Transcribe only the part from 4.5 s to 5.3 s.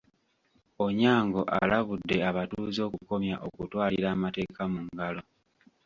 mu ngalo.